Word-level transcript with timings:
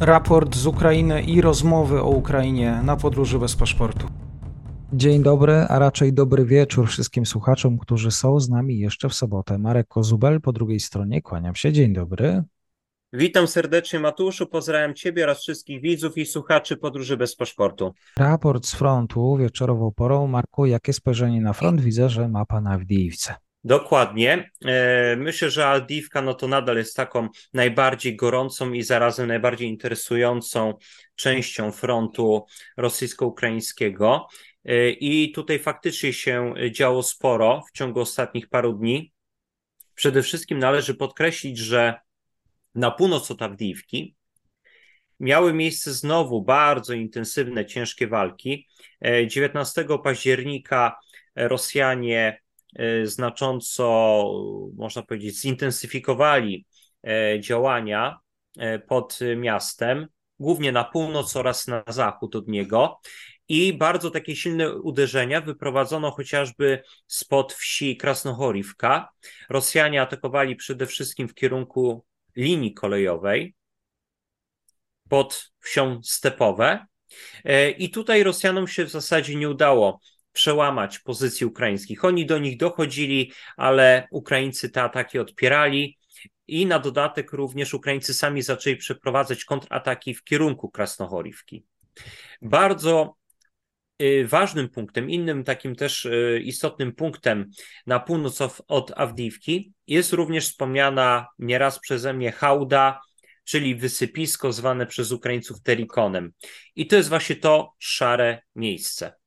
raport 0.00 0.56
z 0.56 0.66
Ukrainy 0.66 1.22
i 1.22 1.40
rozmowy 1.40 2.02
o 2.02 2.08
Ukrainie 2.08 2.80
na 2.84 2.96
podróży 2.96 3.38
bez 3.38 3.56
paszportu. 3.56 4.06
Dzień 4.92 5.22
dobry, 5.22 5.52
a 5.52 5.78
raczej 5.78 6.12
dobry 6.12 6.44
wieczór 6.44 6.88
wszystkim 6.88 7.26
słuchaczom, 7.26 7.78
którzy 7.78 8.10
są 8.10 8.40
z 8.40 8.48
nami 8.48 8.78
jeszcze 8.78 9.08
w 9.08 9.14
sobotę. 9.14 9.58
Marek 9.58 9.88
Kozubel 9.88 10.40
po 10.40 10.52
drugiej 10.52 10.80
stronie, 10.80 11.22
kłaniam 11.22 11.54
się. 11.54 11.72
Dzień 11.72 11.92
dobry. 11.92 12.42
Witam 13.12 13.46
serdecznie 13.46 14.00
Matuszu, 14.00 14.46
pozdrawiam 14.46 14.94
Ciebie 14.94 15.24
oraz 15.24 15.40
wszystkich 15.40 15.82
widzów 15.82 16.18
i 16.18 16.26
słuchaczy 16.26 16.76
Podróży 16.76 17.16
bez 17.16 17.36
paszportu. 17.36 17.92
Raport 18.16 18.66
z 18.66 18.74
frontu 18.74 19.36
wieczorową 19.36 19.92
porą. 19.92 20.26
Marku, 20.26 20.66
jakie 20.66 20.92
spojrzenie 20.92 21.40
na 21.40 21.52
front? 21.52 21.80
Widzę, 21.80 22.08
że 22.08 22.28
ma 22.28 22.46
Pan 22.46 22.66
Awdijiwce. 22.66 23.34
Dokładnie. 23.64 24.50
E, 24.64 25.16
myślę, 25.16 25.50
że 25.50 25.66
Aldiwka 25.66 26.22
no 26.22 26.34
to 26.34 26.48
nadal 26.48 26.76
jest 26.76 26.96
taką 26.96 27.28
najbardziej 27.54 28.16
gorącą 28.16 28.72
i 28.72 28.82
zarazem 28.82 29.28
najbardziej 29.28 29.68
interesującą 29.68 30.74
częścią 31.14 31.72
frontu 31.72 32.46
rosyjsko-ukraińskiego. 32.76 34.26
E, 34.64 34.90
I 34.90 35.32
tutaj 35.32 35.58
faktycznie 35.58 36.12
się 36.12 36.54
działo 36.70 37.02
sporo 37.02 37.62
w 37.68 37.72
ciągu 37.72 38.00
ostatnich 38.00 38.48
paru 38.48 38.72
dni. 38.72 39.12
Przede 39.94 40.22
wszystkim 40.22 40.58
należy 40.58 40.94
podkreślić, 40.94 41.58
że 41.58 42.00
na 42.74 42.90
północ 42.90 43.30
od 43.30 43.42
Awdijiwki 43.42 44.16
miały 45.20 45.52
miejsce 45.52 45.92
znowu 45.92 46.42
bardzo 46.42 46.94
intensywne, 46.94 47.66
ciężkie 47.66 48.06
walki. 48.06 48.68
19 49.26 49.80
e, 49.80 49.98
października 49.98 50.98
Rosjanie 51.36 52.40
znacząco, 53.04 54.24
można 54.76 55.02
powiedzieć, 55.02 55.40
zintensyfikowali 55.40 56.66
e, 57.06 57.40
działania 57.40 58.18
pod 58.88 59.18
miastem, 59.36 60.06
głównie 60.38 60.72
na 60.72 60.84
północ 60.84 61.36
oraz 61.36 61.66
na 61.66 61.82
zachód 61.86 62.36
od 62.36 62.48
niego. 62.48 63.00
I 63.48 63.72
bardzo 63.72 64.10
takie 64.10 64.36
silne 64.36 64.74
uderzenia 64.74 65.40
wyprowadzono 65.40 66.10
chociażby 66.10 66.82
spod 67.06 67.52
wsi 67.52 67.96
Krasnohorivka. 67.96 69.08
Rosjanie 69.48 70.02
atakowali 70.02 70.56
przede 70.56 70.86
wszystkim 70.86 71.28
w 71.28 71.34
kierunku 71.34 72.04
linii 72.36 72.74
kolejowej 72.74 73.54
pod 75.08 75.52
wsią 75.60 76.00
Stepowe. 76.02 76.86
E, 77.44 77.70
I 77.70 77.90
tutaj 77.90 78.22
Rosjanom 78.22 78.68
się 78.68 78.84
w 78.84 78.90
zasadzie 78.90 79.36
nie 79.36 79.50
udało 79.50 80.00
przełamać 80.32 80.98
pozycji 80.98 81.46
ukraińskich. 81.46 82.04
Oni 82.04 82.26
do 82.26 82.38
nich 82.38 82.56
dochodzili, 82.56 83.32
ale 83.56 84.08
Ukraińcy 84.10 84.70
te 84.70 84.82
ataki 84.82 85.18
odpierali. 85.18 85.98
I 86.48 86.66
na 86.66 86.78
dodatek 86.78 87.32
również 87.32 87.74
Ukraińcy 87.74 88.14
sami 88.14 88.42
zaczęli 88.42 88.76
przeprowadzać 88.76 89.44
kontrataki 89.44 90.14
w 90.14 90.24
kierunku 90.24 90.70
Krasnohorivki. 90.70 91.64
Bardzo 92.42 93.16
y, 94.02 94.26
ważnym 94.26 94.68
punktem, 94.68 95.10
innym 95.10 95.44
takim 95.44 95.76
też 95.76 96.04
y, 96.04 96.40
istotnym 96.44 96.92
punktem 96.92 97.50
na 97.86 98.00
północ 98.00 98.38
od 98.68 98.92
Awdiwki 98.96 99.72
jest 99.86 100.12
również 100.12 100.44
wspomniana 100.48 101.26
nieraz 101.38 101.78
przeze 101.80 102.12
mnie 102.12 102.32
hałda, 102.32 103.00
czyli 103.44 103.74
wysypisko 103.74 104.52
zwane 104.52 104.86
przez 104.86 105.12
Ukraińców 105.12 105.62
terikonem. 105.62 106.32
I 106.76 106.86
to 106.86 106.96
jest 106.96 107.08
właśnie 107.08 107.36
to 107.36 107.74
szare 107.78 108.42
miejsce. 108.54 109.19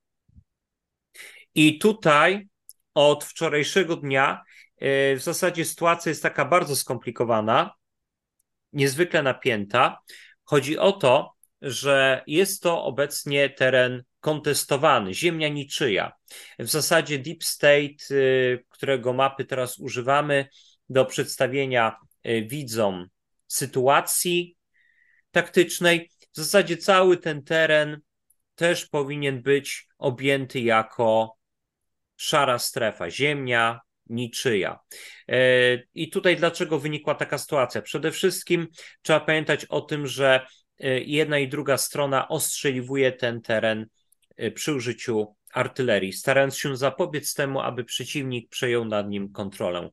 I 1.56 1.80
tutaj 1.80 2.48
od 2.94 3.24
wczorajszego 3.24 3.96
dnia 3.96 4.44
e, 4.78 5.16
w 5.16 5.22
zasadzie 5.22 5.66
sytuacja 5.66 6.10
jest 6.10 6.24
taka 6.24 6.46
bardzo 6.46 6.76
skomplikowana, 6.76 7.74
niezwykle 8.74 9.24
napięta. 9.24 10.00
Chodzi 10.44 10.78
o 10.78 10.92
to, 10.92 11.34
że 11.62 12.24
jest 12.28 12.64
to 12.64 12.84
obecnie 12.84 13.50
teren 13.50 14.04
kontestowany, 14.20 15.14
ziemia 15.14 15.48
niczyja. 15.48 16.12
W 16.60 16.68
zasadzie 16.68 17.20
Deep 17.20 17.44
State, 17.44 18.16
y, 18.16 18.66
którego 18.70 19.14
mapy 19.14 19.46
teraz 19.46 19.80
używamy 19.80 20.48
do 20.90 21.06
przedstawienia 21.06 21.98
y, 22.28 22.46
widzom 22.50 23.08
sytuacji 23.48 24.58
taktycznej, 25.32 26.12
w 26.34 26.38
zasadzie 26.38 26.78
cały 26.78 27.18
ten 27.18 27.44
teren 27.44 28.02
też 28.56 28.86
powinien 28.86 29.42
być 29.42 29.88
objęty 29.98 30.60
jako 30.60 31.38
szara 32.24 32.60
strefa, 32.60 33.10
ziemia 33.10 33.80
niczyja. 34.10 34.80
E, 35.30 35.38
I 35.94 36.10
tutaj 36.10 36.36
dlaczego 36.36 36.80
wynikła 36.80 37.16
taka 37.16 37.38
sytuacja? 37.38 37.82
Przede 37.82 38.12
wszystkim 38.12 38.68
trzeba 39.02 39.20
pamiętać 39.20 39.66
o 39.66 39.82
tym, 39.82 40.08
że 40.08 40.46
e, 40.80 41.00
jedna 41.00 41.40
i 41.40 41.48
druga 41.48 41.78
strona 41.78 42.28
ostrzeliwuje 42.28 43.12
ten 43.12 43.42
teren 43.42 43.86
e, 44.38 44.52
przy 44.52 44.74
użyciu 44.74 45.36
artylerii, 45.54 46.14
starając 46.14 46.58
się 46.58 46.78
zapobiec 46.78 47.34
temu, 47.34 47.62
aby 47.62 47.84
przeciwnik 47.84 48.50
przejął 48.50 48.86
nad 48.86 49.10
nim 49.10 49.32
kontrolę. 49.32 49.90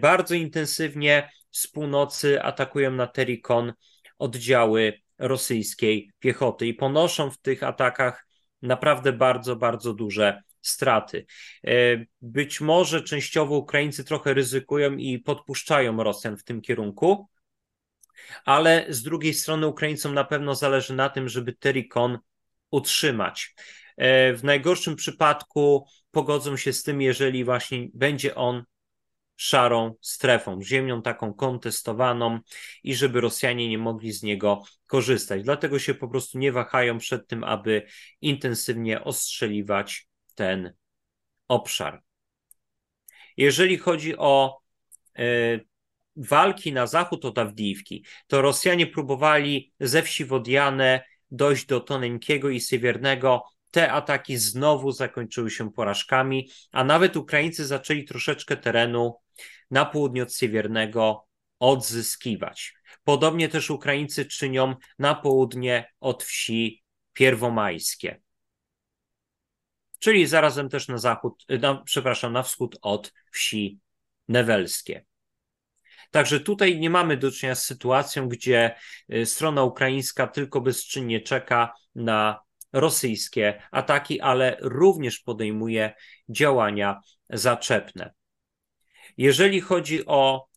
Bardzo 0.00 0.34
intensywnie 0.34 1.30
z 1.50 1.66
północy 1.66 2.42
atakują 2.42 2.90
na 2.90 3.06
Terikon 3.06 3.72
oddziały 4.18 5.00
rosyjskiej 5.18 6.10
piechoty 6.18 6.66
i 6.66 6.74
ponoszą 6.74 7.30
w 7.30 7.38
tych 7.38 7.62
atakach 7.62 8.26
naprawdę 8.62 9.12
bardzo, 9.12 9.56
bardzo 9.56 9.94
duże 9.94 10.42
straty. 10.62 11.26
E, 11.64 11.70
być 12.20 12.60
może 12.60 13.02
częściowo 13.02 13.56
Ukraińcy 13.56 14.04
trochę 14.04 14.34
ryzykują 14.34 14.96
i 14.96 15.18
podpuszczają 15.18 16.02
Rosjan 16.02 16.36
w 16.36 16.44
tym 16.44 16.60
kierunku, 16.60 17.28
ale 18.44 18.86
z 18.88 19.02
drugiej 19.02 19.34
strony 19.34 19.66
Ukraińcom 19.66 20.14
na 20.14 20.24
pewno 20.24 20.54
zależy 20.54 20.94
na 20.94 21.08
tym, 21.08 21.28
żeby 21.28 21.52
Terikon 21.52 22.18
utrzymać. 22.70 23.54
E, 23.96 24.34
w 24.34 24.44
najgorszym 24.44 24.96
przypadku 24.96 25.86
pogodzą 26.10 26.56
się 26.56 26.72
z 26.72 26.82
tym, 26.82 27.02
jeżeli 27.02 27.44
właśnie 27.44 27.88
będzie 27.94 28.34
on 28.34 28.64
szarą 29.36 29.94
strefą, 30.00 30.62
ziemią 30.62 31.02
taką 31.02 31.34
kontestowaną 31.34 32.38
i 32.84 32.94
żeby 32.94 33.20
Rosjanie 33.20 33.68
nie 33.68 33.78
mogli 33.78 34.12
z 34.12 34.22
niego 34.22 34.62
korzystać. 34.86 35.42
Dlatego 35.42 35.78
się 35.78 35.94
po 35.94 36.08
prostu 36.08 36.38
nie 36.38 36.52
wahają 36.52 36.98
przed 36.98 37.28
tym, 37.28 37.44
aby 37.44 37.86
intensywnie 38.20 39.04
ostrzeliwać 39.04 40.08
ten 40.34 40.72
obszar. 41.48 42.02
Jeżeli 43.36 43.78
chodzi 43.78 44.16
o 44.16 44.60
y, 45.18 45.66
walki 46.16 46.72
na 46.72 46.86
zachód 46.86 47.24
od 47.24 47.38
Awdijiwki, 47.38 48.04
to 48.26 48.42
Rosjanie 48.42 48.86
próbowali 48.86 49.72
ze 49.80 50.02
wsi 50.02 50.24
Wodiane 50.24 51.04
dojść 51.30 51.66
do 51.66 51.80
Toneńkiego 51.80 52.48
i 52.50 52.60
Siewiernego. 52.60 53.42
Te 53.70 53.92
ataki 53.92 54.36
znowu 54.36 54.92
zakończyły 54.92 55.50
się 55.50 55.72
porażkami, 55.72 56.50
a 56.72 56.84
nawet 56.84 57.16
Ukraińcy 57.16 57.66
zaczęli 57.66 58.04
troszeczkę 58.04 58.56
terenu 58.56 59.14
na 59.70 59.84
południe 59.84 60.22
od 60.22 60.34
Siewiernego 60.34 61.26
odzyskiwać. 61.58 62.74
Podobnie 63.04 63.48
też 63.48 63.70
Ukraińcy 63.70 64.24
czynią 64.26 64.74
na 64.98 65.14
południe 65.14 65.92
od 66.00 66.24
wsi 66.24 66.82
Pierwomajskie 67.12 68.21
czyli 70.02 70.26
zarazem 70.26 70.68
też 70.68 70.88
na 70.88 70.98
zachód, 70.98 71.44
na, 71.60 71.82
przepraszam, 71.84 72.32
na 72.32 72.42
wschód 72.42 72.78
od 72.82 73.12
wsi 73.32 73.78
Newelskie. 74.28 75.04
Także 76.10 76.40
tutaj 76.40 76.78
nie 76.78 76.90
mamy 76.90 77.16
do 77.16 77.30
czynienia 77.30 77.54
z 77.54 77.64
sytuacją, 77.64 78.28
gdzie 78.28 78.74
y, 79.14 79.26
strona 79.26 79.62
ukraińska 79.62 80.26
tylko 80.26 80.60
bezczynnie 80.60 81.20
czeka 81.20 81.72
na 81.94 82.40
rosyjskie 82.72 83.62
ataki, 83.70 84.20
ale 84.20 84.56
również 84.60 85.18
podejmuje 85.18 85.94
działania 86.28 87.00
zaczepne. 87.30 88.12
Jeżeli 89.16 89.60
chodzi 89.60 90.06
o 90.06 90.48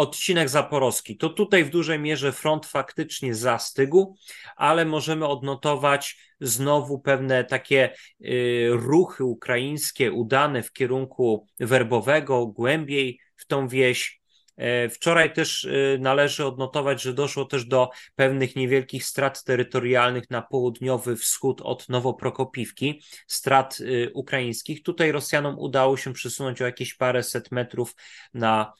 odcinek 0.00 0.48
zaporowski, 0.48 1.16
to 1.16 1.28
tutaj 1.28 1.64
w 1.64 1.70
dużej 1.70 1.98
mierze 1.98 2.32
front 2.32 2.66
faktycznie 2.66 3.34
zastygł, 3.34 4.16
ale 4.56 4.84
możemy 4.84 5.26
odnotować 5.26 6.16
znowu 6.40 7.00
pewne 7.00 7.44
takie 7.44 7.90
y, 8.20 8.68
ruchy 8.70 9.24
ukraińskie 9.24 10.12
udane 10.12 10.62
w 10.62 10.72
kierunku 10.72 11.46
werbowego, 11.58 12.46
głębiej 12.46 13.20
w 13.36 13.46
tą 13.46 13.68
wieś. 13.68 14.20
E, 14.56 14.88
wczoraj 14.88 15.32
też 15.32 15.64
y, 15.64 15.98
należy 16.00 16.46
odnotować, 16.46 17.02
że 17.02 17.14
doszło 17.14 17.44
też 17.44 17.64
do 17.64 17.90
pewnych 18.14 18.56
niewielkich 18.56 19.04
strat 19.04 19.44
terytorialnych 19.44 20.30
na 20.30 20.42
południowy 20.42 21.16
wschód 21.16 21.60
od 21.60 21.88
Nowoprokopiwki, 21.88 23.02
strat 23.26 23.80
y, 23.80 24.10
ukraińskich. 24.14 24.82
Tutaj 24.82 25.12
Rosjanom 25.12 25.58
udało 25.58 25.96
się 25.96 26.12
przesunąć 26.12 26.62
o 26.62 26.64
jakieś 26.64 26.94
paręset 26.94 27.50
metrów 27.52 27.94
na 28.34 28.72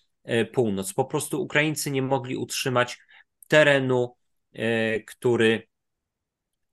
północ. 0.52 0.92
Po 0.92 1.04
prostu 1.04 1.42
Ukraińcy 1.42 1.90
nie 1.90 2.02
mogli 2.02 2.36
utrzymać 2.36 2.98
terenu, 3.48 4.16
e, 4.52 5.00
który 5.00 5.68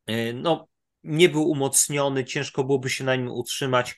e, 0.06 0.34
no, 0.34 0.68
nie 1.04 1.30
był 1.30 1.50
umocniony, 1.50 2.26
ciężko 2.26 2.64
byłoby 2.64 2.90
się 2.90 3.04
na 3.04 3.16
nim 3.16 3.32
utrzymać, 3.32 3.96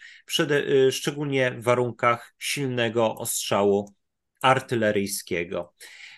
szczególnie 0.92 1.51
w 1.51 1.63
warunkach 1.63 2.36
silnego 2.38 3.16
ostrzału 3.16 3.94
artyleryjskiego. 4.42 5.74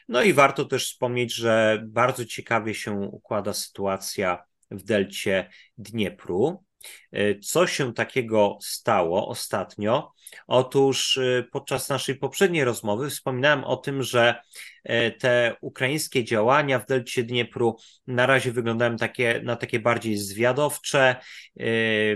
No 0.07 0.24
i 0.24 0.34
warto 0.34 0.66
też 0.66 0.86
wspomnieć, 0.86 1.34
że 1.34 1.84
bardzo 1.88 2.25
ciekawie 2.25 2.75
się 2.75 2.92
układa 2.92 3.54
sytuacja 3.54 4.44
w 4.72 4.84
delcie 4.84 5.50
Dniepru. 5.77 6.63
E, 7.12 7.39
co 7.39 7.68
się 7.68 7.94
takiego 7.94 8.57
stało 8.62 9.28
ostatnio? 9.28 10.13
Otóż 10.48 11.18
e, 11.18 11.44
podczas 11.51 11.89
naszej 11.89 12.16
poprzedniej 12.16 12.63
rozmowy 12.63 13.10
wspominałem 13.10 13.63
o 13.63 13.78
tym, 13.78 14.04
że 14.04 14.36
e, 14.83 15.12
te 15.12 15.56
ukraińskie 15.62 16.24
działania 16.24 16.80
w 16.80 16.86
delcie 16.86 17.24
Dniepru 17.24 17.78
na 18.07 18.25
razie 18.25 18.51
wyglądają 18.51 18.98
takie, 18.98 19.42
na 19.44 19.56
takie 19.56 19.80
bardziej 19.80 20.18
zwiadowcze, 20.18 21.16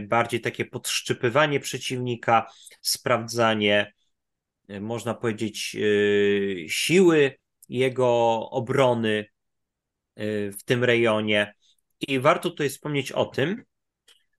bardziej 0.01 0.41
takie 0.41 0.65
podszczypywanie 0.65 1.59
przeciwnika, 1.59 2.51
sprawdzanie, 2.81 3.93
można 4.69 5.13
powiedzieć, 5.13 5.77
siły 6.67 7.37
jego 7.69 8.49
obrony 8.49 9.25
w 10.57 10.63
tym 10.65 10.83
rejonie. 10.83 11.53
I 12.07 12.19
warto 12.19 12.49
tutaj 12.49 12.69
wspomnieć 12.69 13.11
o 13.11 13.25
tym, 13.25 13.63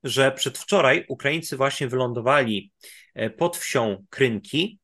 że 0.07 0.33
przedwczoraj 0.33 1.05
Ukraińcy 1.09 1.57
właśnie 1.57 1.89
wylądowali 1.89 2.73
e, 3.15 3.31
pod 3.31 3.57
wsią 3.57 4.05
Krynki 4.11 4.79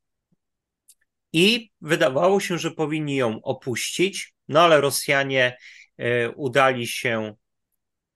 i 1.32 1.70
wydawało 1.80 2.40
się, 2.40 2.58
że 2.58 2.70
powinni 2.70 3.16
ją 3.16 3.42
opuścić, 3.42 4.34
no 4.48 4.60
ale 4.60 4.80
Rosjanie 4.80 5.56
e, 5.98 6.30
udali 6.30 6.86
się 6.86 7.34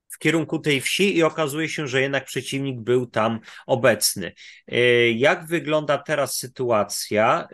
w 0.09 0.17
kierunku 0.17 0.59
tej 0.59 0.81
wsi 0.81 1.17
i 1.17 1.23
okazuje 1.23 1.69
się, 1.69 1.87
że 1.87 2.01
jednak 2.01 2.25
przeciwnik 2.25 2.79
był 2.79 3.05
tam 3.05 3.39
obecny. 3.67 4.33
E, 4.67 5.11
jak 5.11 5.47
wygląda 5.47 5.97
teraz 5.97 6.37
sytuacja 6.37 7.47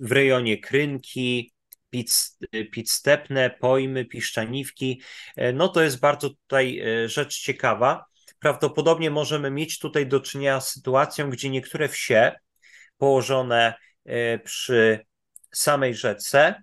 w 0.00 0.12
rejonie 0.12 0.58
Krynki, 0.58 1.51
pitstepne, 2.70 3.50
pojmy, 3.50 4.04
piszczaniwki. 4.04 5.02
E, 5.36 5.52
no 5.52 5.68
to 5.68 5.82
jest 5.82 6.00
bardzo 6.00 6.30
tutaj 6.30 6.78
e, 6.78 7.08
rzecz 7.08 7.38
ciekawa. 7.38 8.04
Prawdopodobnie 8.38 9.10
możemy 9.10 9.50
mieć 9.50 9.78
tutaj 9.78 10.06
do 10.06 10.20
czynienia 10.20 10.60
z 10.60 10.72
sytuacją, 10.72 11.30
gdzie 11.30 11.50
niektóre 11.50 11.88
wsie 11.88 12.32
położone 12.98 13.74
e, 14.04 14.38
przy 14.38 15.06
samej 15.52 15.94
rzece 15.94 16.62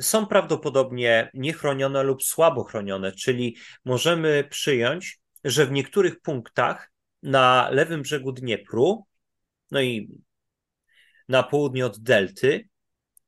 są 0.00 0.26
prawdopodobnie 0.26 1.30
niechronione 1.34 2.02
lub 2.02 2.22
słabo 2.22 2.64
chronione, 2.64 3.12
czyli 3.12 3.56
możemy 3.84 4.44
przyjąć, 4.50 5.20
że 5.44 5.66
w 5.66 5.72
niektórych 5.72 6.20
punktach 6.20 6.92
na 7.22 7.68
lewym 7.70 8.02
brzegu 8.02 8.32
Dniepru, 8.32 9.06
no 9.70 9.80
i 9.80 10.10
na 11.28 11.42
południe 11.42 11.86
od 11.86 12.00
delty 12.00 12.68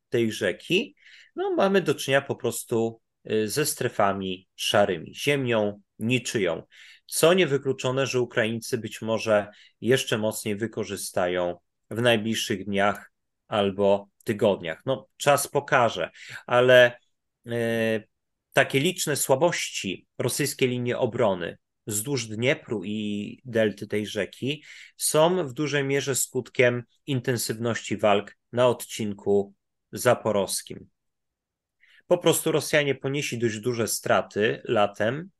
tej 0.08 0.32
rzeki, 0.32 0.94
no 1.36 1.54
mamy 1.54 1.80
do 1.80 1.94
czynienia 1.94 2.22
po 2.22 2.36
prostu 2.36 3.00
y, 3.30 3.48
ze 3.48 3.66
strefami 3.66 4.48
szarymi, 4.56 5.14
ziemią 5.14 5.80
niczyją. 5.98 6.62
Co 7.06 7.34
niewykluczone, 7.34 8.06
że 8.06 8.20
Ukraińcy 8.20 8.78
być 8.78 9.02
może 9.02 9.48
jeszcze 9.80 10.18
mocniej 10.18 10.56
wykorzystają 10.56 11.56
w 11.90 12.00
najbliższych 12.02 12.64
dniach 12.64 13.12
albo 13.48 14.08
tygodniach. 14.24 14.82
No, 14.86 15.08
czas 15.16 15.48
pokaże, 15.48 16.10
ale 16.46 16.98
y, 17.46 17.50
takie 18.52 18.80
liczne 18.80 19.16
słabości 19.16 20.06
rosyjskiej 20.18 20.68
linii 20.68 20.94
obrony 20.94 21.58
wzdłuż 21.86 22.26
Dniepru 22.26 22.84
i 22.84 23.38
delty 23.44 23.86
tej 23.86 24.06
rzeki 24.06 24.64
są 24.96 25.46
w 25.48 25.52
dużej 25.52 25.84
mierze 25.84 26.14
skutkiem 26.14 26.82
intensywności 27.06 27.96
walk 27.96 28.36
na 28.52 28.68
odcinku 28.68 29.54
zaporowskim. 29.92 30.88
Po 32.10 32.18
prostu 32.18 32.52
Rosjanie 32.52 32.94
ponieśli 32.94 33.38
dość 33.38 33.58
duże 33.58 33.88
straty 33.88 34.62
latem 34.64 35.30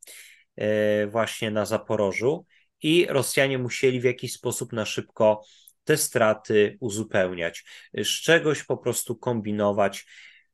e, 0.57 1.07
właśnie 1.07 1.51
na 1.51 1.67
Zaporożu 1.67 2.47
i 2.83 3.07
Rosjanie 3.09 3.59
musieli 3.59 4.01
w 4.01 4.05
jakiś 4.05 4.33
sposób 4.33 4.73
na 4.73 4.85
szybko 4.85 5.43
te 5.85 5.97
straty 5.97 6.77
uzupełniać, 6.81 7.65
z 7.95 8.07
czegoś 8.07 8.65
po 8.65 8.77
prostu 8.77 9.17
kombinować. 9.17 10.07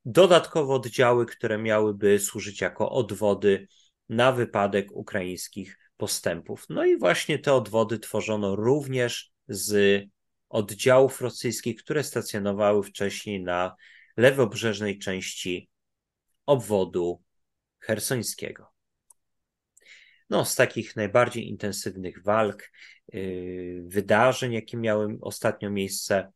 Dodatkowe 0.04 0.74
oddziały, 0.74 1.26
które 1.26 1.58
miałyby 1.58 2.18
służyć 2.18 2.60
jako 2.60 2.90
odwody 2.90 3.68
na 4.08 4.32
wypadek 4.32 4.92
ukraińskich 4.92 5.78
postępów. 5.96 6.66
No 6.68 6.84
i 6.84 6.98
właśnie 6.98 7.38
te 7.38 7.54
odwody 7.54 7.98
tworzono 7.98 8.56
również 8.56 9.30
z 9.48 10.02
oddziałów 10.48 11.20
rosyjskich, 11.20 11.76
które 11.82 12.04
stacjonowały 12.04 12.82
wcześniej 12.82 13.42
na 13.42 13.76
lewobrzeżnej 14.16 14.98
części 14.98 15.68
obwodu 16.46 17.22
hersońskiego. 17.78 18.72
No, 20.30 20.44
z 20.44 20.54
takich 20.54 20.96
najbardziej 20.96 21.48
intensywnych 21.48 22.22
walk, 22.22 22.70
yy, 23.12 23.84
wydarzeń, 23.86 24.52
jakie 24.52 24.76
miały 24.76 25.18
ostatnio 25.20 25.70
miejsce, 25.70 26.32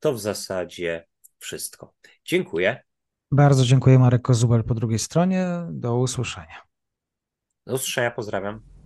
to 0.00 0.12
w 0.12 0.20
zasadzie 0.20 1.06
wszystko. 1.38 1.94
Dziękuję. 2.24 2.82
Bardzo 3.30 3.64
dziękuję 3.64 3.98
Marek 3.98 4.22
Kozubel 4.22 4.64
po 4.64 4.74
drugiej 4.74 4.98
stronie. 4.98 5.46
Do 5.70 5.98
usłyszenia. 5.98 6.62
Do 7.66 7.74
usłyszenia, 7.74 8.10
pozdrawiam. 8.10 8.79